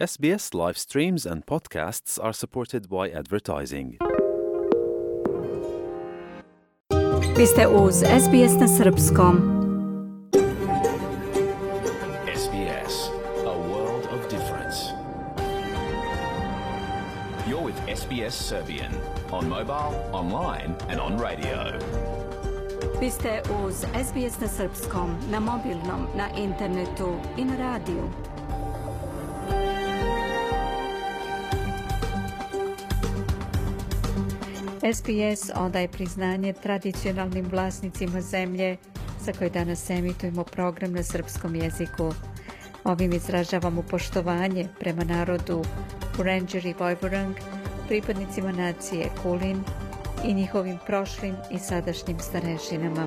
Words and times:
SBS 0.00 0.54
live 0.54 0.78
streams 0.78 1.26
and 1.26 1.44
podcasts 1.44 2.18
are 2.18 2.32
supported 2.32 2.88
by 2.88 3.10
advertising. 3.10 3.98
Vi 7.36 7.46
ste 7.46 7.68
uz 7.68 7.94
SBS 7.94 8.54
na 8.60 8.68
srpskom. 8.68 9.36
SBS, 12.34 13.10
a 13.44 13.56
world 13.68 14.04
of 14.14 14.28
difference. 14.30 14.78
You're 17.48 17.64
with 17.64 17.96
SBS 18.00 18.34
Serbian 18.48 18.92
on 19.32 19.48
mobile, 19.48 19.92
online 20.12 20.74
and 20.88 21.00
on 21.00 21.18
radio. 21.18 21.78
Vi 23.00 23.10
ste 23.10 23.42
uz 23.64 23.84
SBS 24.08 24.40
na 24.40 24.48
srpskom, 24.48 25.16
na 25.30 25.40
mobilnom, 25.40 26.06
na 26.16 26.28
internetu 26.36 27.20
i 27.36 27.44
na 27.44 27.56
radiju. 27.56 28.29
SPS 34.80 35.50
odaje 35.54 35.88
priznanje 35.88 36.52
tradicionalnim 36.52 37.46
vlasnicima 37.50 38.20
zemlje 38.20 38.76
za 39.20 39.32
koje 39.32 39.50
danas 39.50 39.90
emitujemo 39.90 40.44
program 40.44 40.92
na 40.92 41.02
srpskom 41.02 41.54
jeziku. 41.54 42.12
Ovim 42.84 43.12
izražavamo 43.12 43.82
poštovanje 43.82 44.68
prema 44.78 45.04
narodu 45.04 45.64
Ranger 46.18 46.66
i 46.66 46.74
Vojvorang, 46.78 47.36
pripadnicima 47.88 48.52
nacije 48.52 49.10
Kulin 49.22 49.62
i 50.24 50.34
njihovim 50.34 50.78
prošlim 50.86 51.36
i 51.50 51.58
sadašnjim 51.58 52.18
starešinama. 52.18 53.06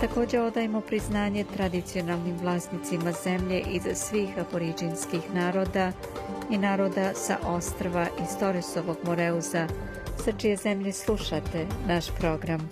Također 0.00 0.40
odajemo 0.40 0.80
priznanje 0.80 1.44
tradicionalnim 1.56 2.36
vlasnicima 2.42 3.12
zemlje 3.24 3.60
iz 3.60 3.82
svih 3.94 4.28
aboriđinskih 4.38 5.34
naroda 5.34 5.92
i 6.50 6.58
naroda 6.58 7.14
sa 7.14 7.38
ostrva 7.46 8.06
iz 8.22 8.38
Toresovog 8.38 8.96
Moreuza, 9.04 9.66
sa 10.24 10.32
čije 10.32 10.56
zemlje 10.56 10.92
slušate 10.92 11.66
naš 11.88 12.04
program. 12.20 12.70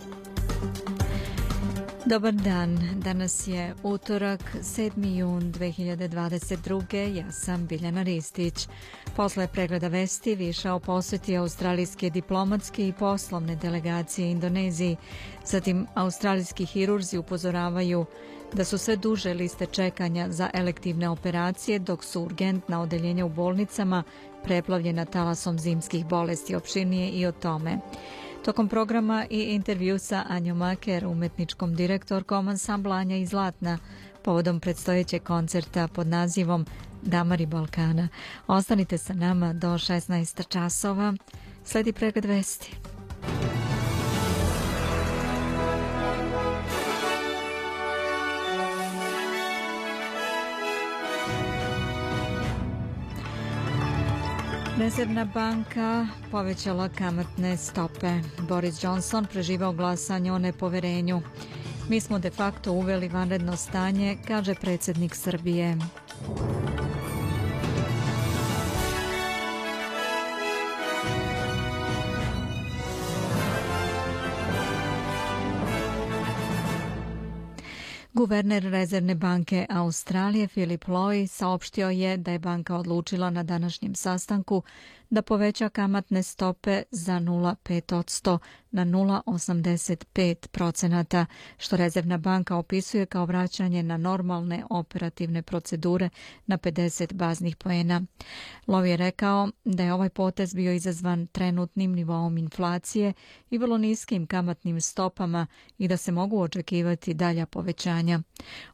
Dobar 2.09 2.33
dan, 2.33 2.79
danas 3.05 3.49
je 3.49 3.75
utorak, 3.83 4.41
7. 4.63 5.17
jun 5.19 5.53
2022. 5.53 7.17
Ja 7.17 7.33
sam 7.33 7.67
Biljana 7.67 8.03
Ristić. 8.03 8.69
Posle 9.17 9.49
pregleda 9.49 9.89
vesti 9.89 10.35
višao 10.35 10.81
posjeti 10.81 11.37
australijske 11.37 12.11
diplomatske 12.11 12.89
i 12.89 12.93
poslovne 12.93 13.57
delegacije 13.57 14.31
Indoneziji. 14.31 14.97
Zatim, 15.45 15.87
australijski 15.95 16.65
hirurzi 16.67 17.19
upozoravaju 17.19 18.07
da 18.53 18.65
su 18.65 18.79
sve 18.79 18.97
duže 18.97 19.35
liste 19.35 19.67
čekanja 19.67 20.27
za 20.31 20.51
elektivne 20.55 21.09
operacije, 21.09 21.79
dok 21.79 22.05
su 22.05 22.23
urgentna 22.23 22.83
odeljenja 22.83 23.25
u 23.25 23.29
bolnicama 23.29 24.03
preplavljena 24.45 25.05
talasom 25.05 25.59
zimskih 25.59 26.07
bolesti 26.07 26.55
opširnije 26.55 27.11
i 27.11 27.27
o 27.27 27.33
tome. 27.33 27.79
Tokom 28.49 28.69
programa 28.69 29.27
i 29.31 29.43
intervju 29.43 29.99
sa 29.99 30.25
Anjom 30.29 30.59
Maker, 30.59 31.07
umetničkom 31.07 31.75
direktorkom 31.75 32.49
ansamblanja 32.49 33.17
i 33.17 33.27
Zlatna, 33.27 33.79
povodom 34.23 34.61
predstojećeg 34.61 35.23
koncerta 35.23 35.89
pod 35.89 36.07
nazivom 36.07 36.67
Damari 37.03 37.47
Balkana. 37.47 38.09
Ostanite 38.47 38.99
sa 38.99 39.15
nama 39.15 39.53
do 39.53 39.69
16 39.69 40.49
časova. 40.49 41.15
Sledi 41.65 41.93
pregled 41.93 42.25
vesti. 42.25 42.77
Rezervna 54.79 55.25
banka 55.25 56.07
povećala 56.31 56.89
kamatne 56.89 57.57
stope. 57.57 58.21
Boris 58.49 58.85
Johnson 58.85 59.27
preživao 59.27 59.73
glasanje 59.73 60.33
o 60.33 60.39
nepoverenju. 60.39 61.23
Mi 61.89 62.01
smo 62.01 62.19
de 62.19 62.31
facto 62.31 62.73
uveli 62.73 63.09
vanredno 63.09 63.57
stanje, 63.57 64.19
kaže 64.29 64.55
predsjednik 64.55 65.15
Srbije. 65.15 65.77
Guverner 78.19 78.63
Rezervne 78.63 79.15
banke 79.15 79.67
Australije 79.71 80.49
Philip 80.49 80.85
Loy 80.85 81.27
saopštio 81.27 81.91
je 81.91 82.17
da 82.17 82.33
je 82.33 82.39
banka 82.39 82.77
odlučila 82.77 83.31
na 83.31 83.43
današnjem 83.43 83.95
sastanku 83.95 84.63
da 85.11 85.23
poveća 85.23 85.69
kamatne 85.69 86.23
stope 86.23 86.83
za 86.91 87.13
0,5 87.13 88.39
na 88.71 88.85
0,85 88.85 90.49
procenata, 90.49 91.27
što 91.59 91.77
Rezervna 91.77 92.19
banka 92.19 92.57
opisuje 92.57 93.07
kao 93.07 93.25
vraćanje 93.25 93.83
na 93.83 93.97
normalne 93.97 94.65
operativne 94.71 95.43
procedure 95.43 96.09
na 96.47 96.59
50 96.59 97.13
baznih 97.13 97.57
poena. 97.57 98.03
Lov 98.67 98.87
je 98.87 98.97
rekao 98.97 99.49
da 99.65 99.83
je 99.83 99.93
ovaj 99.93 100.09
potez 100.09 100.55
bio 100.55 100.73
izazvan 100.73 101.27
trenutnim 101.27 101.93
nivoom 101.93 102.39
inflacije 102.39 103.13
i 103.51 103.59
vrlo 103.59 103.79
niskim 103.79 104.27
kamatnim 104.27 104.81
stopama 104.81 105.47
i 105.79 105.89
da 105.89 105.97
se 105.97 106.13
mogu 106.13 106.41
očekivati 106.41 107.15
dalja 107.15 107.47
povećanja. 107.47 108.21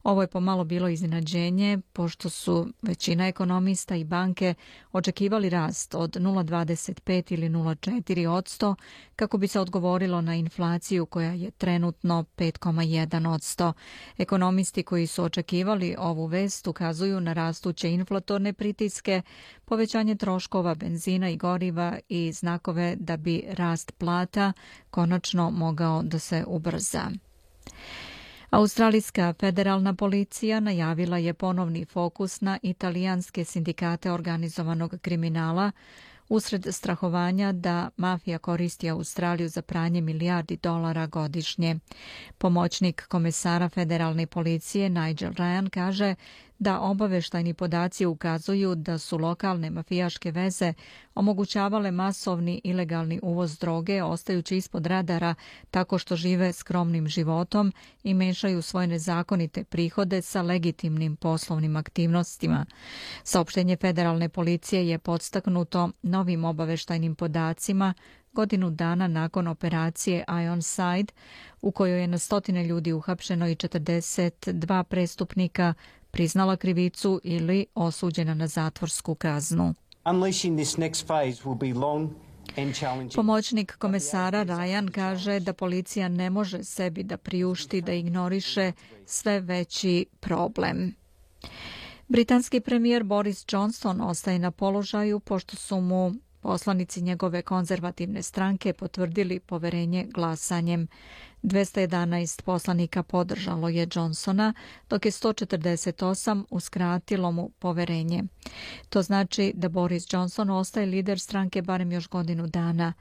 Ovo 0.02 0.22
je 0.22 0.28
pomalo 0.28 0.64
bilo 0.64 0.88
iznenađenje, 0.88 1.78
pošto 1.92 2.30
su 2.30 2.68
većina 2.82 3.26
ekonomista 3.26 3.96
i 3.96 4.04
banke 4.04 4.54
očekivali 4.92 5.50
rast 5.50 5.94
od 5.94 6.16
0,25 6.16 7.32
ili 7.32 7.48
0,4 7.48 8.28
odsto 8.28 8.74
kako 9.16 9.38
bi 9.38 9.48
se 9.48 9.60
odgovorilo 9.84 10.20
na 10.20 10.34
inflaciju 10.34 11.06
koja 11.06 11.32
je 11.32 11.50
trenutno 11.50 12.24
5,1%. 12.36 13.72
Ekonomisti 14.18 14.82
koji 14.82 15.06
su 15.06 15.24
očekivali 15.24 15.96
ovu 15.98 16.26
vest 16.26 16.66
ukazuju 16.66 17.20
na 17.20 17.32
rastuće 17.32 17.90
inflatorne 17.92 18.52
pritiske, 18.52 19.22
povećanje 19.64 20.14
troškova 20.14 20.74
benzina 20.74 21.30
i 21.30 21.36
goriva 21.36 21.98
i 22.08 22.32
znakove 22.32 22.96
da 22.96 23.16
bi 23.16 23.44
rast 23.48 23.92
plata 23.98 24.52
konačno 24.90 25.50
mogao 25.50 26.02
da 26.02 26.18
se 26.18 26.44
ubrza. 26.46 27.10
Australijska 28.50 29.34
federalna 29.40 29.94
policija 29.94 30.60
najavila 30.60 31.18
je 31.18 31.34
ponovni 31.34 31.84
fokus 31.84 32.40
na 32.40 32.58
italijanske 32.62 33.44
sindikate 33.44 34.12
organizovanog 34.12 34.94
kriminala 35.02 35.72
usred 36.28 36.66
strahovanja 36.70 37.52
da 37.52 37.90
mafija 37.96 38.38
koristi 38.38 38.90
Australiju 38.90 39.48
za 39.48 39.62
pranje 39.62 40.00
milijardi 40.00 40.56
dolara 40.56 41.06
godišnje. 41.06 41.76
Pomoćnik 42.38 43.06
komesara 43.08 43.68
federalne 43.68 44.26
policije 44.26 44.88
Nigel 44.88 45.32
Ryan 45.32 45.70
kaže 45.70 46.14
da 46.58 46.80
obaveštajni 46.80 47.54
podaci 47.54 48.06
ukazuju 48.06 48.74
da 48.74 48.98
su 48.98 49.18
lokalne 49.18 49.70
mafijaške 49.70 50.30
veze 50.30 50.74
omogućavale 51.14 51.90
masovni 51.90 52.60
ilegalni 52.64 53.20
uvoz 53.22 53.58
droge 53.58 54.02
ostajući 54.02 54.56
ispod 54.56 54.86
radara 54.86 55.34
tako 55.70 55.98
što 55.98 56.16
žive 56.16 56.52
skromnim 56.52 57.08
životom 57.08 57.72
i 58.02 58.14
mešaju 58.14 58.62
svoje 58.62 58.86
nezakonite 58.86 59.64
prihode 59.64 60.22
sa 60.22 60.42
legitimnim 60.42 61.16
poslovnim 61.16 61.76
aktivnostima. 61.76 62.66
Saopštenje 63.24 63.76
federalne 63.76 64.28
policije 64.28 64.88
je 64.88 64.98
podstaknuto 64.98 65.90
novim 66.02 66.44
obaveštajnim 66.44 67.14
podacima 67.14 67.94
godinu 68.34 68.70
dana 68.70 69.08
nakon 69.08 69.46
operacije 69.48 70.24
Ironside, 70.44 71.12
u 71.62 71.70
kojoj 71.70 72.00
je 72.00 72.06
na 72.06 72.18
stotine 72.18 72.64
ljudi 72.64 72.92
uhapšeno 72.92 73.48
i 73.48 73.54
42 73.54 74.82
prestupnika 74.82 75.74
priznala 76.14 76.56
krivicu 76.56 77.20
ili 77.24 77.66
osuđena 77.74 78.34
na 78.34 78.46
zatvorsku 78.46 79.14
kaznu. 79.14 79.74
Pomoćnik 83.14 83.76
komesara 83.78 84.44
Ryan 84.44 84.90
kaže 84.90 85.40
da 85.40 85.52
policija 85.52 86.08
ne 86.08 86.30
može 86.30 86.64
sebi 86.64 87.02
da 87.02 87.16
priušti 87.16 87.80
da 87.80 87.92
ignoriše 87.92 88.72
sve 89.06 89.40
veći 89.40 90.06
problem. 90.20 90.94
Britanski 92.08 92.60
premijer 92.60 93.04
Boris 93.04 93.44
Johnson 93.52 94.00
ostaje 94.00 94.38
na 94.38 94.50
položaju 94.50 95.20
pošto 95.20 95.56
su 95.56 95.80
mu 95.80 96.12
poslanici 96.44 97.02
njegove 97.02 97.42
konzervativne 97.42 98.22
stranke 98.22 98.72
potvrdili 98.72 99.40
poverenje 99.40 100.06
glasanjem. 100.14 100.88
211 101.42 102.42
poslanika 102.42 103.02
podržalo 103.02 103.68
je 103.68 103.88
Johnsona, 103.94 104.52
dok 104.90 105.04
je 105.04 105.10
148 105.10 106.44
uskratilo 106.50 107.32
mu 107.32 107.50
poverenje. 107.58 108.24
To 108.88 109.02
znači 109.02 109.52
da 109.56 109.68
Boris 109.68 110.06
Johnson 110.12 110.50
ostaje 110.50 110.86
lider 110.86 111.20
stranke 111.20 111.62
barem 111.62 111.92
još 111.92 112.08
godinu 112.08 112.46
dana. 112.46 112.92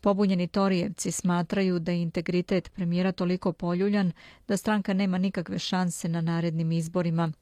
Pobunjeni 0.00 0.46
Torijevci 0.46 1.10
smatraju 1.10 1.78
da 1.78 1.92
je 1.92 2.02
integritet 2.02 2.72
premijera 2.72 3.12
toliko 3.12 3.52
poljuljan 3.52 4.12
da 4.48 4.56
stranka 4.56 4.92
nema 4.92 5.18
nikakve 5.18 5.58
šanse 5.58 6.08
na 6.08 6.20
narednim 6.20 6.72
izborima. 6.72 7.32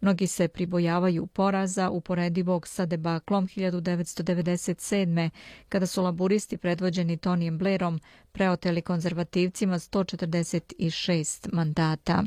Mnogi 0.00 0.26
se 0.26 0.48
pribojavaju 0.48 1.26
poraza 1.26 1.90
uporedivog 1.90 2.66
sa 2.66 2.86
debaklom 2.86 3.48
1997. 3.48 5.30
kada 5.68 5.86
su 5.86 6.02
laburisti 6.02 6.56
predvođeni 6.56 7.16
Tonijem 7.16 7.58
Blairom 7.58 8.00
preoteli 8.32 8.82
konzervativcima 8.82 9.78
146 9.78 11.48
mandata. 11.52 12.24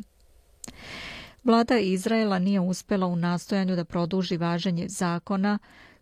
Vlada 1.44 1.78
Izraela 1.78 2.40
nije 2.40 2.60
uspela 2.60 3.08
u 3.08 3.16
nastojanju 3.16 3.76
da 3.76 3.86
produži 3.86 4.38
važenje 4.38 4.88
zakona 4.90 5.60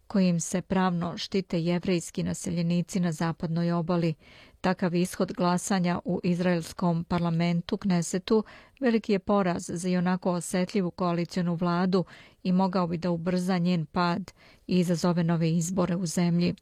kojim 0.08 0.40
se 0.40 0.62
pravno 0.62 1.18
štite 1.18 1.62
jevrejski 1.64 2.24
naseljenici 2.24 3.00
na 3.00 3.12
zapadnoj 3.12 3.72
obali. 3.72 4.14
Takav 4.62 4.96
ishod 4.96 5.34
glasanja 5.34 6.00
u 6.06 6.20
izraelskom 6.24 7.04
parlamentu 7.04 7.78
Knesetu 7.78 8.44
veliki 8.80 9.12
je 9.12 9.20
poraz 9.20 9.70
za 9.74 9.90
ionako 9.90 10.32
osetljivu 10.32 10.92
koalicijonu 10.92 11.56
vladu 11.56 12.06
i 12.44 12.52
mogao 12.52 12.88
bi 12.88 12.98
da 12.98 13.12
ubrza 13.12 13.58
njen 13.58 13.86
pad 13.86 14.32
i 14.68 14.80
izazove 14.80 15.24
nove 15.24 15.52
izbore 15.52 15.96
u 15.96 16.06
zemlji. 16.06 16.56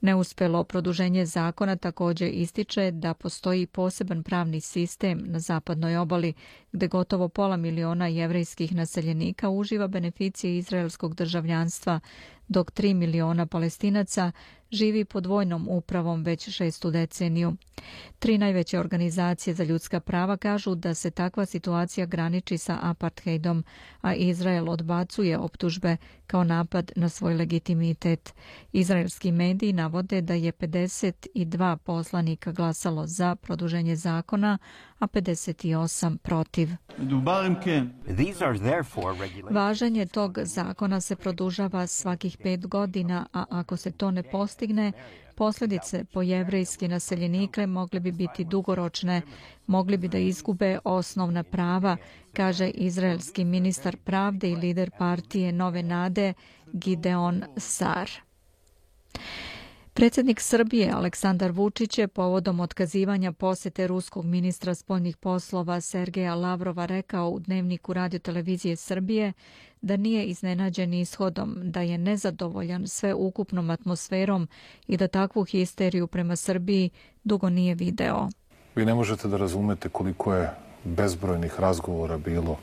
Neuspelo 0.00 0.64
produženje 0.64 1.26
zakona 1.26 1.76
također 1.76 2.28
ističe 2.32 2.90
da 2.90 3.14
postoji 3.14 3.66
poseban 3.66 4.22
pravni 4.22 4.60
sistem 4.60 5.22
na 5.26 5.38
zapadnoj 5.40 5.96
obali 5.96 6.32
gde 6.72 6.88
gotovo 6.88 7.28
pola 7.28 7.56
miliona 7.56 8.06
jevrejskih 8.06 8.74
naseljenika 8.74 9.48
uživa 9.50 9.86
beneficije 9.88 10.58
izraelskog 10.58 11.14
državljanstva, 11.14 12.00
dok 12.48 12.72
3 12.72 12.94
miliona 12.94 13.46
palestinaca 13.46 14.32
živi 14.70 15.04
pod 15.04 15.26
vojnom 15.26 15.68
upravom 15.68 16.22
već 16.22 16.48
šestu 16.50 16.90
deceniju. 16.90 17.56
Tri 18.18 18.38
najveće 18.38 18.78
organizacije 18.78 19.54
za 19.54 19.64
ljudska 19.64 20.00
prava 20.00 20.36
kažu 20.36 20.74
da 20.74 20.94
se 20.94 21.10
takva 21.10 21.46
situacija 21.46 22.06
graniči 22.06 22.58
sa 22.58 22.78
apartheidom, 22.82 23.64
a 24.00 24.14
Izrael 24.14 24.70
odbacuje 24.70 25.38
optužbe 25.38 25.96
kao 26.26 26.44
napad 26.44 26.92
na 26.96 27.08
svoj 27.08 27.34
legitimitet. 27.34 28.34
Izraelski 28.72 29.32
mediji 29.32 29.72
navode 29.72 30.20
da 30.20 30.34
je 30.34 30.52
52 30.52 31.76
poslanika 31.76 32.52
glasalo 32.52 33.06
za 33.06 33.36
produženje 33.36 33.96
zakona, 33.96 34.58
a 34.98 35.06
58 35.06 36.16
protiv. 36.16 36.68
Važenje 39.50 40.06
tog 40.06 40.38
zakona 40.42 41.00
se 41.00 41.16
produžava 41.16 41.86
svakih 41.86 42.38
pet 42.42 42.66
godina, 42.66 43.26
a 43.32 43.44
ako 43.50 43.76
se 43.76 43.90
to 43.90 44.10
ne 44.10 44.22
postigne, 44.58 44.92
posljedice 45.34 46.04
po 46.04 46.22
jevrejske 46.22 46.88
naseljenike 46.88 47.66
mogle 47.66 48.00
bi 48.00 48.12
biti 48.12 48.44
dugoročne, 48.44 49.22
mogli 49.66 49.96
bi 49.96 50.08
da 50.08 50.18
izgube 50.18 50.78
osnovna 50.84 51.42
prava, 51.42 51.96
kaže 52.32 52.68
izraelski 52.68 53.44
ministar 53.44 53.96
pravde 53.96 54.50
i 54.50 54.56
lider 54.56 54.90
partije 54.98 55.52
Nove 55.52 55.82
Nade 55.82 56.34
Gideon 56.72 57.44
Sar. 57.56 58.10
Predsjednik 59.94 60.40
Srbije 60.40 60.90
Aleksandar 60.90 61.52
Vučić 61.52 61.98
je 61.98 62.08
povodom 62.08 62.60
otkazivanja 62.60 63.32
posete 63.32 63.86
ruskog 63.86 64.24
ministra 64.24 64.74
spoljnih 64.74 65.16
poslova 65.16 65.80
Sergeja 65.80 66.34
Lavrova 66.34 66.86
rekao 66.86 67.30
u 67.30 67.38
dnevniku 67.38 67.92
radiotelevizije 67.92 68.76
Srbije 68.76 69.32
da 69.80 69.96
nije 69.96 70.24
iznenađen 70.24 70.94
ishodom, 70.94 71.56
da 71.62 71.80
je 71.80 71.98
nezadovoljan 71.98 72.86
sve 72.88 73.14
ukupnom 73.14 73.70
atmosferom 73.70 74.48
i 74.86 74.96
da 74.96 75.08
takvu 75.08 75.44
histeriju 75.44 76.06
prema 76.06 76.36
Srbiji 76.36 76.90
dugo 77.24 77.50
nije 77.50 77.74
video. 77.74 78.28
Vi 78.76 78.84
ne 78.84 78.94
možete 78.94 79.28
da 79.28 79.36
razumete 79.36 79.88
koliko 79.88 80.34
je 80.34 80.50
bezbrojnih 80.84 81.60
razgovora 81.60 82.18
bilo 82.18 82.58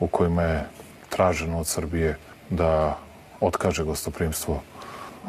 u 0.00 0.06
kojima 0.06 0.42
je 0.42 0.68
traženo 1.08 1.58
od 1.58 1.66
Srbije 1.66 2.18
da 2.50 2.98
otkaže 3.40 3.84
gostoprimstvo 3.84 4.62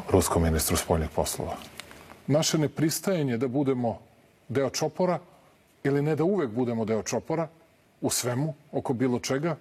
ruskom 0.10 0.44
ministru 0.44 0.78
spoljnih 0.78 1.10
poslova. 1.16 1.56
Naše 2.28 2.57
nepristajanje 2.57 3.38
da 3.38 3.48
budemo 3.48 4.00
deo 4.50 4.69
čopora 4.69 5.19
ili 5.83 6.01
ne 6.01 6.16
da 6.16 6.24
uvek 6.24 6.50
budemo 6.50 6.86
deo 6.86 7.04
čopora 7.04 7.48
u 8.01 8.10
svemu, 8.10 8.54
oko 8.71 8.94
bilo 8.94 9.19
čega, 9.19 9.56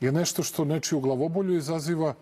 je 0.00 0.12
nešto 0.12 0.42
što 0.42 0.64
nečiju 0.64 1.00
glavobolju 1.00 1.56
izaziva 1.56 2.14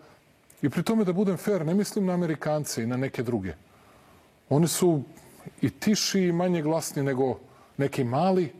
i 0.61 0.69
pri 0.69 0.83
tome 0.83 1.03
da 1.03 1.13
budem 1.13 1.37
fair, 1.37 1.65
ne 1.65 1.73
mislim 1.73 2.05
na 2.05 2.13
Amerikance 2.13 2.83
i 2.83 2.87
na 2.87 2.97
neke 2.97 3.23
druge. 3.23 3.53
Oni 4.49 4.67
su 4.67 5.01
i 5.61 5.69
tiši 5.69 6.19
i 6.19 6.31
manje 6.31 6.61
glasni 6.61 7.03
nego 7.03 7.39
neki 7.77 8.03
mali 8.03 8.53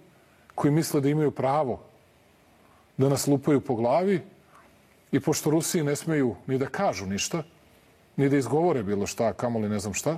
koji 0.55 0.71
misle 0.71 1.01
da 1.01 1.09
imaju 1.09 1.31
pravo 1.31 1.79
da 2.97 3.09
nas 3.09 3.27
lupaju 3.27 3.61
po 3.61 3.75
glavi 3.75 4.21
i 5.11 5.19
pošto 5.19 5.49
Rusiji 5.49 5.83
ne 5.83 5.95
smeju 5.95 6.35
ni 6.47 6.57
da 6.57 6.65
kažu 6.65 7.05
ništa, 7.05 7.43
ni 8.15 8.29
da 8.29 8.37
izgovore 8.37 8.83
bilo 8.83 9.07
šta, 9.07 9.33
kamoli 9.33 9.69
ne 9.69 9.79
znam 9.79 9.93
šta, 9.93 10.17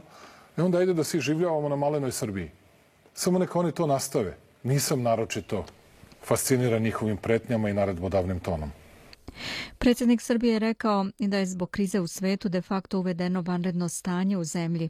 i 0.58 0.62
onda 0.62 0.82
ide 0.82 0.94
da 0.94 1.04
svi 1.04 1.20
življavamo 1.20 1.70
na 1.70 1.76
malenoj 1.76 2.12
Srbiji. 2.12 2.52
Samo 3.14 3.40
neka 3.40 3.60
oni 3.60 3.72
to 3.72 3.88
nastave. 3.88 4.38
Nisam 4.64 5.02
naročito 5.02 5.66
fasciniran 6.24 6.82
njihovim 6.82 7.18
pretnjama 7.18 7.70
i 7.70 7.74
naredbodavnim 7.74 8.40
tonom. 8.40 8.72
Predsjednik 9.78 10.22
Srbije 10.22 10.54
je 10.54 10.60
rekao 10.60 11.06
da 11.20 11.38
je 11.38 11.46
zbog 11.46 11.70
krize 11.70 12.00
u 12.00 12.08
svetu 12.08 12.50
de 12.50 12.62
facto 12.62 13.00
uvedeno 13.00 13.42
vanredno 13.42 13.90
stanje 13.90 14.38
u 14.38 14.44
zemlji. 14.44 14.90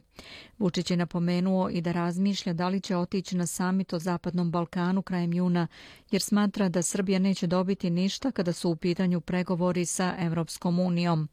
Vučić 0.58 0.90
je 0.90 0.96
napomenuo 0.96 1.70
i 1.70 1.80
da 1.80 1.92
razmišlja 1.92 2.52
da 2.52 2.68
li 2.68 2.80
će 2.80 2.96
otići 2.96 3.36
na 3.36 3.46
samit 3.46 3.92
o 3.92 3.98
Zapadnom 3.98 4.50
Balkanu 4.50 5.02
krajem 5.02 5.32
juna, 5.32 5.66
jer 6.10 6.22
smatra 6.22 6.68
da 6.68 6.82
Srbija 6.82 7.18
neće 7.18 7.46
dobiti 7.46 7.90
ništa 7.90 8.30
kada 8.30 8.52
su 8.52 8.70
u 8.70 8.76
pitanju 8.76 9.20
pregovori 9.20 9.86
sa 9.86 10.14
Evropskom 10.18 10.78
unijom. 10.78 11.28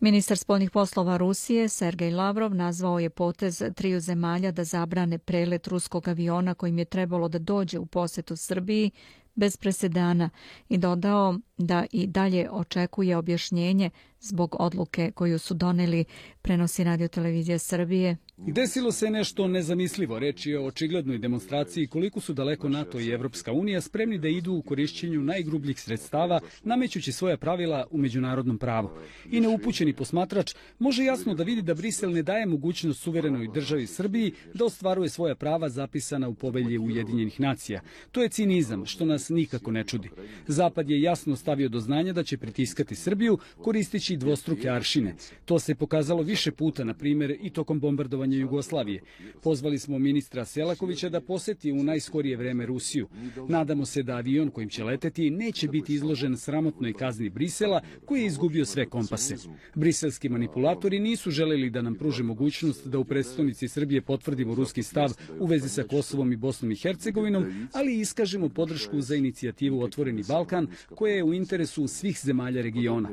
Ministar 0.00 0.38
spoljnih 0.38 0.70
poslova 0.70 1.16
Rusije 1.16 1.68
Sergej 1.68 2.10
Lavrov 2.10 2.54
nazvao 2.54 2.98
je 2.98 3.10
potez 3.10 3.62
triju 3.74 4.00
zemalja 4.00 4.50
da 4.50 4.64
zabrane 4.64 5.18
prelet 5.18 5.66
ruskog 5.66 6.08
aviona 6.08 6.54
kojim 6.54 6.78
je 6.78 6.84
trebalo 6.84 7.28
da 7.28 7.38
dođe 7.38 7.78
u 7.78 7.86
posetu 7.86 8.36
Srbiji 8.36 8.90
bez 9.38 9.56
presedana 9.56 10.30
i 10.68 10.78
dodao 10.78 11.38
da 11.58 11.86
i 11.92 12.06
dalje 12.06 12.50
očekuje 12.50 13.16
objašnjenje 13.16 13.90
zbog 14.20 14.56
odluke 14.58 15.10
koju 15.14 15.38
su 15.38 15.54
doneli 15.54 16.04
prenosi 16.42 16.84
radio 16.84 17.08
televizija 17.08 17.58
Srbije. 17.58 18.16
Desilo 18.46 18.92
se 18.92 19.10
nešto 19.10 19.48
nezamislivo. 19.48 20.18
Reč 20.18 20.46
je 20.46 20.58
o 20.58 20.66
očiglednoj 20.66 21.18
demonstraciji 21.18 21.86
koliko 21.86 22.20
su 22.20 22.34
daleko 22.34 22.68
NATO 22.68 23.00
i 23.00 23.10
Evropska 23.10 23.52
unija 23.52 23.80
spremni 23.80 24.18
da 24.18 24.28
idu 24.28 24.52
u 24.52 24.62
korišćenju 24.62 25.22
najgrubljih 25.22 25.80
sredstava, 25.80 26.40
namećući 26.64 27.12
svoja 27.12 27.36
pravila 27.36 27.86
u 27.90 27.98
međunarodnom 27.98 28.58
pravu. 28.58 28.90
I 29.30 29.40
neupućeni 29.40 29.92
posmatrač 29.92 30.54
može 30.78 31.04
jasno 31.04 31.34
da 31.34 31.42
vidi 31.42 31.62
da 31.62 31.74
Brisel 31.74 32.12
ne 32.12 32.22
daje 32.22 32.46
mogućnost 32.46 33.02
suverenoj 33.02 33.48
državi 33.54 33.86
Srbiji 33.86 34.32
da 34.54 34.64
ostvaruje 34.64 35.08
svoja 35.08 35.34
prava 35.34 35.68
zapisana 35.68 36.28
u 36.28 36.34
povelji 36.34 36.78
Ujedinjenih 36.78 37.40
nacija. 37.40 37.80
To 38.12 38.22
je 38.22 38.28
cinizam, 38.28 38.86
što 38.86 39.04
nas 39.04 39.28
nikako 39.28 39.70
ne 39.70 39.84
čudi. 39.84 40.10
Zapad 40.46 40.90
je 40.90 41.02
jasno 41.02 41.36
stavio 41.36 41.68
do 41.68 41.80
znanja 41.80 42.12
da 42.12 42.22
će 42.22 42.38
pritiskati 42.38 42.94
Srbiju 42.94 43.38
koristići 43.62 44.16
dvostruke 44.16 44.70
aršine. 44.70 45.14
To 45.44 45.58
se 45.58 45.74
pokazalo 45.74 46.22
više 46.22 46.52
puta, 46.52 46.84
na 46.84 46.94
primjer, 46.94 47.36
i 47.42 47.50
tokom 47.50 47.80
bombardovanja 47.80 48.27
Jugoslavije. 48.36 49.02
Pozvali 49.42 49.78
smo 49.78 49.98
ministra 49.98 50.44
Selakovića 50.44 51.08
da 51.08 51.20
poseti 51.20 51.72
u 51.72 51.82
najskorije 51.82 52.36
vreme 52.36 52.66
Rusiju. 52.66 53.08
Nadamo 53.48 53.86
se 53.86 54.02
da 54.02 54.16
avion 54.16 54.50
kojim 54.50 54.70
će 54.70 54.84
leteti 54.84 55.30
neće 55.30 55.68
biti 55.68 55.94
izložen 55.94 56.36
sramotnoj 56.36 56.92
kazni 56.92 57.28
Brisela 57.28 57.80
koji 58.04 58.20
je 58.20 58.26
izgubio 58.26 58.64
sve 58.64 58.86
kompase. 58.86 59.36
Briselski 59.74 60.28
manipulatori 60.28 60.98
nisu 60.98 61.30
želeli 61.30 61.70
da 61.70 61.82
nam 61.82 61.94
pruže 61.94 62.22
mogućnost 62.22 62.86
da 62.86 62.98
u 62.98 63.04
predstavnici 63.04 63.68
Srbije 63.68 64.02
potvrdimo 64.02 64.54
ruski 64.54 64.82
stav 64.82 65.12
u 65.38 65.46
vezi 65.46 65.68
sa 65.68 65.82
Kosovom 65.82 66.32
i 66.32 66.36
Bosnom 66.36 66.72
i 66.72 66.76
Hercegovinom, 66.76 67.68
ali 67.72 68.00
iskažemo 68.00 68.48
podršku 68.48 69.00
za 69.00 69.14
inicijativu 69.14 69.82
Otvoreni 69.82 70.22
Balkan 70.28 70.66
koja 70.94 71.14
je 71.14 71.24
u 71.24 71.34
interesu 71.34 71.88
svih 71.88 72.20
zemalja 72.22 72.62
regiona. 72.62 73.10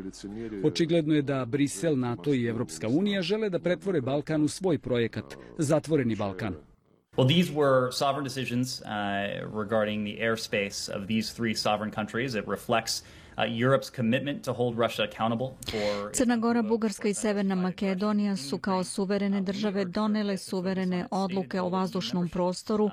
Očigledno 0.64 1.14
je 1.14 1.22
da 1.22 1.46
Brisel, 1.46 2.00
NATO 2.00 2.34
i 2.34 2.46
Evropska 2.46 2.88
unija 2.88 3.22
žele 3.22 3.50
da 3.50 3.60
pretvore 3.60 4.02
Balkan 4.02 4.44
u 4.44 4.48
svoj 4.48 4.78
projekat, 5.10 5.38
Zatvoreni 5.58 6.16
Balkan. 6.16 6.56
Well, 7.18 7.28
these 7.28 7.52
were 7.52 7.92
sovereign 7.92 8.24
decisions 8.24 8.82
uh, 8.82 9.48
regarding 9.54 10.04
the 10.04 10.18
airspace 10.20 10.90
of 10.90 11.08
these 11.08 11.32
three 11.32 11.54
sovereign 11.54 11.92
countries. 11.92 12.36
It 12.36 12.48
reflects 12.48 13.04
Crna 16.12 16.38
Gora, 16.38 16.64
Bugarska 16.64 17.08
i 17.08 17.14
Severna 17.14 17.56
Makedonija 17.56 18.36
su 18.36 18.58
kao 18.58 18.84
suverene 18.84 19.42
države 19.42 19.86
donele 19.86 20.38
suverene 20.38 21.08
odluke 21.12 21.62
o 21.62 21.70
vazdušnom 21.70 22.30
prostoru 22.30 22.90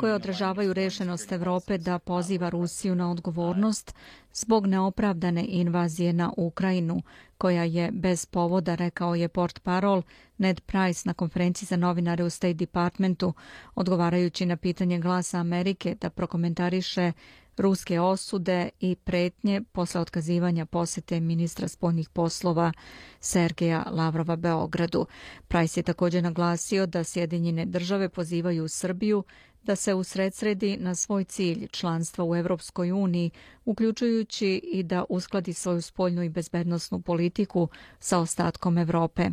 koje 0.00 0.14
odražavaju 0.14 0.72
rešenost 0.72 1.32
Evrope 1.32 1.78
da 1.78 1.98
poziva 1.98 2.48
Rusiju 2.48 2.94
na 2.94 3.10
odgovornost 3.10 3.94
zbog 4.32 4.66
neopravdane 4.66 5.44
invazije 5.48 6.12
na 6.12 6.32
Ukrajinu, 6.36 7.02
koja 7.38 7.64
je 7.64 7.90
bez 7.92 8.26
povoda, 8.26 8.74
rekao 8.74 9.14
je 9.14 9.28
port 9.28 9.62
parol 9.62 10.02
Ned 10.38 10.60
Price 10.60 11.02
na 11.04 11.14
konferenciji 11.14 11.66
za 11.66 11.76
novinare 11.76 12.24
u 12.24 12.30
State 12.30 12.54
Departmentu, 12.54 13.32
odgovarajući 13.74 14.46
na 14.46 14.56
pitanje 14.56 14.98
glasa 14.98 15.38
Amerike 15.38 15.96
da 16.00 16.10
prokomentariše 16.10 17.12
ruske 17.56 18.00
osude 18.00 18.68
i 18.80 18.94
pretnje 18.96 19.62
posle 19.72 20.00
otkazivanja 20.00 20.66
posete 20.66 21.20
ministra 21.20 21.68
spoljnih 21.68 22.08
poslova 22.08 22.72
Sergeja 23.20 23.84
Lavrova 23.90 24.36
Beogradu. 24.36 25.06
Price 25.48 25.80
je 25.80 25.84
također 25.84 26.22
naglasio 26.22 26.86
da 26.86 27.04
Sjedinjene 27.04 27.66
države 27.66 28.08
pozivaju 28.08 28.68
Srbiju 28.68 29.24
da 29.66 29.76
se 29.76 29.94
usredsredi 29.94 30.76
na 30.80 30.94
svoj 30.94 31.24
cilj 31.24 31.68
članstva 31.68 32.24
u 32.24 32.36
Evropskoj 32.36 32.92
uniji, 32.92 33.30
uključujući 33.64 34.60
i 34.72 34.82
da 34.82 35.04
uskladi 35.08 35.52
svoju 35.52 35.82
spoljnu 35.82 36.22
i 36.22 36.28
bezbednostnu 36.28 37.00
politiku 37.00 37.68
sa 37.98 38.18
ostatkom 38.18 38.78
Evrope. 38.78 39.30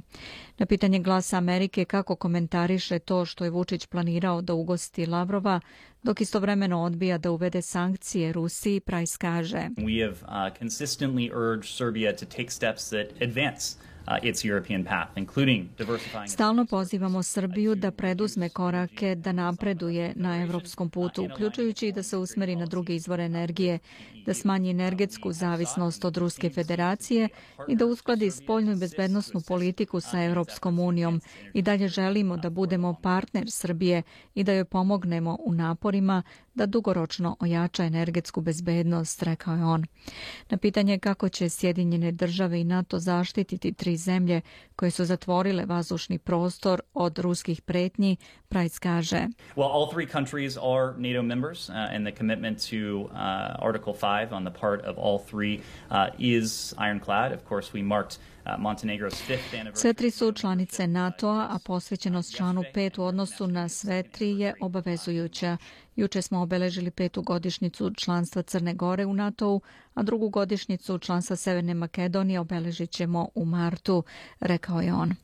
Na 0.57 0.65
pitanje 0.65 0.99
glasa 0.99 1.37
Amerike 1.37 1.85
kako 1.85 2.15
komentariše 2.15 2.99
to 2.99 3.25
što 3.25 3.43
je 3.43 3.49
Vučić 3.49 3.85
planirao 3.85 4.41
da 4.41 4.53
ugosti 4.53 5.05
Lavrova, 5.05 5.59
dok 6.03 6.21
istovremeno 6.21 6.83
odbija 6.83 7.17
da 7.17 7.31
uvede 7.31 7.61
sankcije 7.61 8.33
Rusiji, 8.33 8.79
Price 8.79 9.17
kaže. 9.17 9.69
We 9.77 10.07
have 10.07 10.17
uh, 10.21 10.57
consistently 10.61 11.31
urged 11.35 11.69
Serbia 11.77 12.15
to 12.15 12.25
take 12.25 12.49
steps 12.49 12.89
that 12.89 13.21
advance 13.21 13.77
Stalno 16.27 16.65
pozivamo 16.65 17.23
Srbiju 17.23 17.75
da 17.75 17.91
preduzme 17.91 18.49
korake 18.49 19.15
da 19.15 19.31
napreduje 19.31 20.13
na 20.15 20.43
evropskom 20.43 20.89
putu, 20.89 21.27
uključujući 21.33 21.87
i 21.87 21.91
da 21.91 22.03
se 22.03 22.17
usmeri 22.17 22.55
na 22.55 22.65
druge 22.65 22.95
izvore 22.95 23.23
energije, 23.23 23.79
da 24.25 24.33
smanji 24.33 24.69
energetsku 24.69 25.31
zavisnost 25.31 26.05
od 26.05 26.17
Ruske 26.17 26.49
federacije 26.49 27.29
i 27.67 27.75
da 27.75 27.85
uskladi 27.85 28.31
spoljnu 28.31 28.71
i 28.71 28.75
bezbednostnu 28.75 29.41
politiku 29.47 29.99
sa 29.99 30.23
Evropskom 30.23 30.79
unijom. 30.79 31.21
I 31.53 31.61
dalje 31.61 31.87
želimo 31.87 32.37
da 32.37 32.49
budemo 32.49 32.93
partner 32.93 33.51
Srbije 33.51 34.03
i 34.35 34.43
da 34.43 34.53
joj 34.53 34.65
pomognemo 34.65 35.37
u 35.45 35.53
naporima 35.53 36.23
da 36.53 36.65
dugoročno 36.65 37.35
ojača 37.39 37.83
energetsku 37.83 38.41
bezbednost, 38.41 39.23
rekao 39.23 39.55
je 39.55 39.65
on. 39.65 39.85
Na 40.49 40.57
pitanje 40.57 40.99
kako 40.99 41.29
će 41.29 41.49
Sjedinjene 41.49 42.11
države 42.11 42.61
i 42.61 42.63
NATO 42.63 42.99
zaštititi 42.99 43.73
tri 43.73 43.97
zemlje 43.97 44.41
koje 44.75 44.91
su 44.91 45.05
zatvorile 45.05 45.65
vazdušni 45.65 46.19
prostor 46.19 46.81
od 46.93 47.19
ruskih 47.19 47.61
pretnji, 47.61 48.17
Price 48.49 48.79
kaže. 48.79 49.27
Well, 49.55 49.71
all 49.71 49.89
three 49.89 50.05
countries 50.05 50.57
are 50.57 50.93
NATO 50.97 51.21
members 51.23 51.69
uh, 51.69 51.75
and 51.75 52.07
the 52.07 52.17
commitment 52.17 52.69
to 52.69 52.77
uh, 52.77 53.67
Article 53.67 53.93
5 53.93 54.31
on 54.31 54.43
the 54.43 54.59
part 54.59 54.81
of 54.85 54.97
all 54.97 55.19
three 55.29 55.59
uh, 55.89 56.07
is 56.19 56.73
ironclad. 56.77 57.31
Of 57.31 57.49
course, 57.49 57.71
we 57.73 57.83
marked 57.83 58.19
Uh, 58.45 59.73
sve 59.73 59.93
tri 59.93 60.11
su 60.11 60.31
članice 60.31 60.87
NATO-a, 60.87 61.47
a 61.51 61.59
posvećenost 61.65 62.35
članu 62.35 62.63
5 62.73 62.99
u 62.99 63.03
odnosu 63.03 63.47
na 63.47 63.69
sve 63.69 64.03
tri 64.03 64.39
je 64.39 64.53
obavezujuća. 64.61 65.57
Juče 65.95 66.21
smo 66.21 66.41
obeležili 66.41 66.91
petu 66.91 67.21
godišnicu 67.21 67.91
članstva 67.97 68.41
Crne 68.41 68.73
Gore 68.73 69.05
u 69.05 69.13
NATO-u, 69.13 69.61
a 69.93 70.03
drugu 70.03 70.29
godišnicu 70.29 70.97
članstva 70.97 71.35
Severne 71.35 71.73
Makedonije 71.73 72.39
obeležit 72.39 72.91
ćemo 72.91 73.29
u 73.35 73.45
martu, 73.45 74.03
rekao 74.39 74.81
je 74.81 74.93
on. 74.93 75.15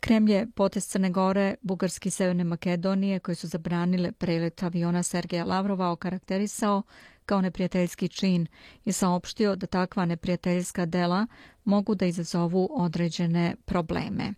Kremlje 0.00 0.46
potest 0.54 0.90
Crne 0.90 1.10
Gore, 1.10 1.54
Bugarski 1.62 2.08
i 2.08 2.12
Severne 2.12 2.44
Makedonije, 2.44 3.18
koji 3.18 3.34
su 3.34 3.46
zabranile 3.46 4.12
prelet 4.12 4.62
aviona 4.62 5.02
Sergeja 5.02 5.44
Lavrova, 5.44 5.90
okarakterisao 5.90 6.82
kao 7.26 7.40
neprijateljski 7.40 8.08
čin 8.08 8.46
i 8.84 8.92
saopštio 8.92 9.56
da 9.56 9.66
takva 9.66 10.04
neprijateljska 10.04 10.86
dela 10.86 11.26
mogu 11.64 11.94
da 11.94 12.06
izazovu 12.06 12.68
određene 12.72 13.54
probleme. 13.64 14.34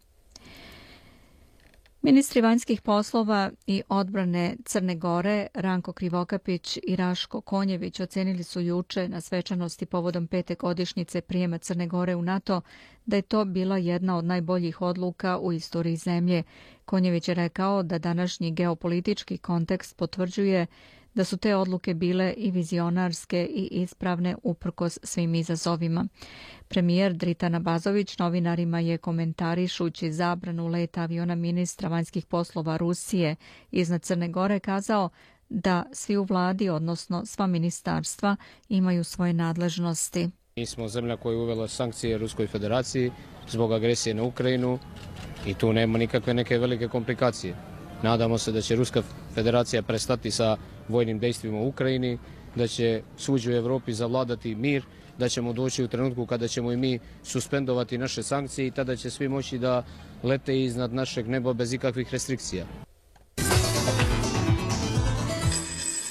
Ministri 2.05 2.41
vanjskih 2.41 2.83
poslova 2.83 3.51
i 3.67 3.83
odbrane 3.89 4.57
Crne 4.65 4.95
Gore, 4.95 5.47
Ranko 5.55 5.93
Krivokapić 5.93 6.79
i 6.83 6.97
Raško 6.97 7.41
Konjević 7.41 8.01
ocenili 8.01 8.43
su 8.43 8.61
juče 8.61 9.09
na 9.09 9.21
svečanosti 9.21 9.87
povodom 9.87 10.27
pete 10.27 10.55
godišnjice 10.55 11.21
prijema 11.21 11.59
Crne 11.59 11.87
Gore 11.87 12.15
u 12.15 12.23
NATO 12.23 12.61
da 13.07 13.17
je 13.17 13.23
to 13.23 13.45
bila 13.45 13.77
jedna 13.77 14.17
od 14.17 14.25
najboljih 14.25 14.81
odluka 14.81 15.39
u 15.39 15.53
istoriji 15.53 15.97
zemlje. 15.97 16.43
Konjević 16.85 17.29
je 17.29 17.35
rekao 17.35 17.83
da 17.83 17.99
današnji 17.99 18.51
geopolitički 18.51 19.39
kontekst 19.39 19.97
potvrđuje 19.97 20.67
da 21.15 21.25
su 21.25 21.37
te 21.37 21.57
odluke 21.57 21.95
bile 21.95 22.35
i 22.37 22.51
vizionarske 22.51 23.47
i 23.51 23.69
ispravne 23.73 24.37
uprkos 24.43 24.99
svim 25.03 25.35
izazovima. 25.35 26.07
Premijer 26.69 27.13
Dritana 27.13 27.59
Bazović 27.59 28.19
novinarima 28.19 28.81
je 28.81 28.99
komentarišući 28.99 30.13
zabranu 30.13 30.67
leta 30.67 31.03
aviona 31.03 31.35
ministra 31.35 31.89
vanjskih 31.89 32.27
poslova 32.27 32.77
Rusije 32.77 33.37
iznad 33.71 34.03
Crne 34.03 34.29
Gore 34.29 34.61
kazao 34.61 35.09
da 35.49 35.85
svi 35.93 36.17
u 36.17 36.25
vladi, 36.25 36.69
odnosno 36.69 37.27
sva 37.27 37.47
ministarstva, 37.47 38.37
imaju 38.69 39.05
svoje 39.05 39.33
nadležnosti. 39.33 40.31
Mi 40.57 40.67
smo 40.67 40.89
zemlja 40.89 41.17
koja 41.17 41.33
je 41.33 41.39
uvela 41.39 41.69
sankcije 41.69 42.19
Ruskoj 42.19 42.47
federaciji 42.47 43.11
zbog 43.49 43.73
agresije 43.73 44.15
na 44.15 44.23
Ukrajinu 44.23 44.79
i 45.47 45.55
tu 45.55 45.73
nema 45.73 45.99
nikakve 45.99 46.35
neke 46.35 46.59
velike 46.59 46.89
komplikacije. 46.89 47.55
Nadamo 48.03 48.39
se 48.39 48.53
da 48.53 48.61
će 48.61 48.77
Ruska 48.77 49.03
federacija 49.35 49.83
prestati 49.83 50.31
sa 50.31 50.57
vojnim 50.89 51.19
dejstvima 51.19 51.59
u 51.59 51.69
Ukrajini, 51.69 52.19
da 52.57 52.67
će 52.67 53.03
suđu 53.17 53.51
u 53.51 53.55
Evropi 53.55 53.93
zavladati 53.93 54.55
mir, 54.55 54.85
da 55.19 55.29
ćemo 55.29 55.53
doći 55.53 55.85
u 55.85 55.89
trenutku 55.89 56.27
kada 56.27 56.49
ćemo 56.49 56.73
i 56.73 56.77
mi 56.77 56.99
suspendovati 57.23 57.99
naše 57.99 58.23
sankcije 58.23 58.67
i 58.67 58.71
tada 58.71 58.97
će 58.97 59.11
svi 59.11 59.29
moći 59.29 59.59
da 59.59 59.85
lete 60.23 60.61
iznad 60.61 60.95
našeg 60.95 61.29
neba 61.29 61.53
bez 61.53 61.73
ikakvih 61.73 62.13
restrikcija. 62.13 62.67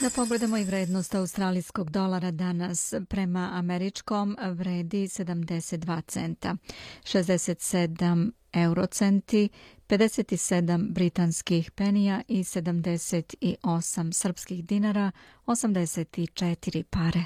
Da 0.02 0.10
pogledamo 0.16 0.58
i 0.58 0.64
vrednost 0.64 1.16
australijskog 1.16 1.90
dolara 1.90 2.32
danas 2.32 2.94
prema 3.10 3.50
američkom 3.54 4.38
vredi 4.52 5.08
72 5.08 6.02
centa, 6.08 6.56
67 7.04 8.32
eurocenti, 8.54 9.50
57 9.88 10.94
britanskih 10.94 11.72
penija 11.72 12.22
i 12.28 12.44
78 12.44 14.12
srpskih 14.14 14.66
dinara, 14.66 15.12
84 15.46 16.84
pare. 16.90 17.24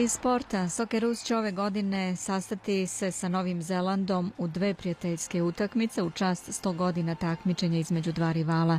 Iz 0.00 0.12
sporta, 0.12 0.68
Sokerus 0.68 1.24
će 1.24 1.36
ove 1.36 1.52
godine 1.52 2.16
sastati 2.16 2.86
se 2.86 3.10
sa 3.10 3.28
Novim 3.28 3.62
Zelandom 3.62 4.32
u 4.38 4.48
dve 4.48 4.74
prijateljske 4.74 5.42
utakmice 5.42 6.02
u 6.02 6.10
čast 6.10 6.48
100 6.64 6.76
godina 6.76 7.14
takmičenja 7.14 7.78
između 7.78 8.12
dva 8.12 8.32
rivala. 8.32 8.78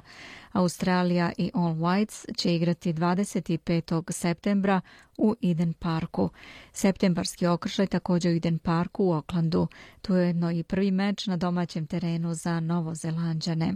Australija 0.51 1.31
i 1.37 1.51
All 1.53 1.73
Whites 1.73 2.37
će 2.37 2.55
igrati 2.55 2.93
25. 2.93 4.11
septembra 4.11 4.81
u 5.17 5.35
Eden 5.43 5.73
Parku. 5.73 6.29
Septembarski 6.73 7.47
okršaj 7.47 7.87
također 7.87 8.33
u 8.33 8.35
Eden 8.35 8.59
Parku 8.59 9.05
u 9.05 9.13
Oklandu. 9.13 9.67
Tu 10.01 10.15
je 10.15 10.27
jedno 10.27 10.51
i 10.51 10.63
prvi 10.63 10.91
meč 10.91 11.27
na 11.27 11.37
domaćem 11.37 11.87
terenu 11.87 12.33
za 12.33 12.59
Novozelanđane. 12.59 13.73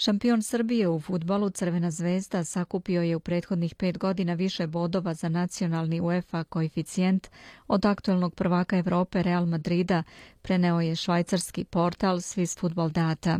Šampion 0.00 0.42
Srbije 0.42 0.88
u 0.88 1.00
futbalu 1.00 1.50
Crvena 1.50 1.90
zvezda 1.90 2.44
sakupio 2.44 3.02
je 3.02 3.16
u 3.16 3.20
prethodnih 3.20 3.74
pet 3.74 3.98
godina 3.98 4.34
više 4.34 4.66
bodova 4.66 5.14
za 5.14 5.28
nacionalni 5.28 6.00
UEFA 6.00 6.44
koeficijent 6.44 7.28
od 7.68 7.86
aktuelnog 7.86 8.34
prvaka 8.34 8.78
Evrope 8.78 9.22
Real 9.22 9.46
Madrida, 9.46 10.02
preneo 10.42 10.80
je 10.80 10.96
švajcarski 10.96 11.64
portal 11.64 12.16
Swiss 12.16 12.60
Football 12.60 12.90
Data. 12.90 13.38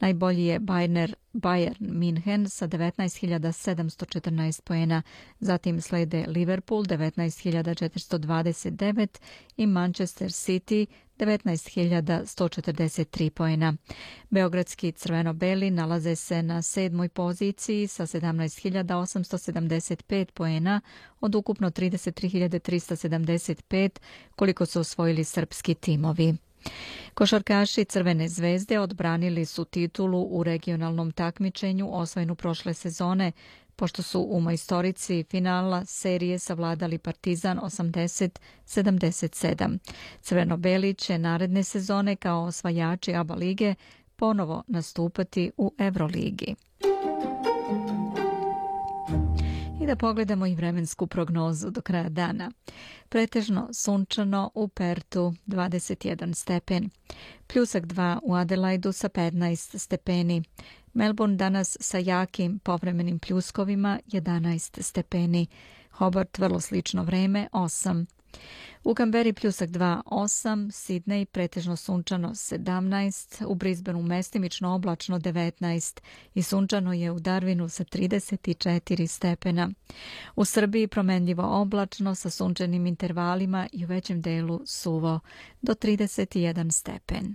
Najbolji 0.00 0.44
je 0.44 0.60
Bayern, 0.60 1.14
Bayern 1.32 1.92
Minhen 1.92 2.48
sa 2.48 2.68
19.714 2.68 4.62
poena, 4.62 5.02
zatim 5.40 5.80
slede 5.80 6.24
Liverpool 6.28 6.82
19.429 6.82 9.08
i 9.56 9.66
Manchester 9.66 10.28
City 10.28 10.86
19.143 11.18 13.30
poena. 13.30 13.74
Beogradski 14.30 14.92
crveno-beli 14.92 15.70
nalaze 15.70 16.16
se 16.16 16.42
na 16.42 16.62
sedmoj 16.62 17.08
poziciji 17.08 17.86
sa 17.86 18.06
17.875 18.06 20.24
poena 20.24 20.80
od 21.20 21.34
ukupno 21.34 21.70
33.375 21.70 23.90
koliko 24.36 24.66
su 24.66 24.80
osvojili 24.80 25.24
srpski 25.24 25.74
timovi. 25.74 26.34
Košarkaši 27.14 27.84
Crvene 27.84 28.28
zvezde 28.28 28.78
odbranili 28.78 29.44
su 29.44 29.64
titulu 29.64 30.22
u 30.22 30.42
regionalnom 30.42 31.12
takmičenju 31.12 31.88
osvojenu 31.92 32.34
prošle 32.34 32.74
sezone 32.74 33.32
pošto 33.76 34.02
su 34.02 34.26
u 34.30 34.40
majstorici 34.40 35.24
finala 35.30 35.84
serije 35.84 36.38
savladali 36.38 36.98
Partizan 36.98 37.58
80-77. 37.58 39.78
Crveno-beli 40.22 40.94
će 40.94 41.18
naredne 41.18 41.64
sezone 41.64 42.16
kao 42.16 42.44
osvajači 42.44 43.14
ABA 43.14 43.34
lige 43.34 43.74
ponovo 44.16 44.62
nastupati 44.66 45.50
u 45.56 45.72
Euroligi. 45.78 46.54
I 49.84 49.86
da 49.86 49.96
pogledamo 49.96 50.46
i 50.46 50.54
vremensku 50.54 51.06
prognozu 51.06 51.70
do 51.70 51.80
kraja 51.80 52.08
dana. 52.08 52.50
Pretežno 53.08 53.68
sunčano 53.72 54.50
u 54.54 54.68
Pertu 54.68 55.34
21 55.46 56.34
stepen. 56.34 56.90
Pljusak 57.46 57.84
2 57.84 58.18
u 58.22 58.34
Adelaidu 58.34 58.92
sa 58.92 59.08
15 59.08 59.78
stepeni. 59.78 60.42
Melbourne 60.92 61.36
danas 61.36 61.76
sa 61.80 61.98
jakim 61.98 62.58
povremenim 62.58 63.18
pljuskovima 63.18 64.00
11 64.06 64.82
stepeni. 64.82 65.46
Hobart 65.90 66.38
vrlo 66.38 66.60
slično 66.60 67.02
vreme 67.02 67.48
8. 67.52 68.06
U 68.84 68.94
Kamberi 68.94 69.32
pljusak 69.32 69.70
2, 69.70 70.02
8, 70.06 70.70
Sidney 70.70 71.24
pretežno 71.24 71.76
sunčano 71.76 72.28
17, 72.28 73.44
u 73.46 73.54
Brisbaneu 73.54 74.02
mestimično 74.02 74.74
oblačno 74.74 75.18
19 75.18 76.00
i 76.34 76.42
sunčano 76.42 76.92
je 76.92 77.10
u 77.10 77.18
Darwinu 77.18 77.68
sa 77.68 77.84
34 77.84 79.06
stepena. 79.06 79.70
U 80.36 80.44
Srbiji 80.44 80.88
promenljivo 80.88 81.60
oblačno 81.60 82.14
sa 82.14 82.30
sunčanim 82.30 82.86
intervalima 82.86 83.68
i 83.72 83.84
u 83.84 83.88
većem 83.88 84.20
delu 84.20 84.60
suvo 84.66 85.20
do 85.62 85.74
31 85.74 86.72
stepen. 86.72 87.34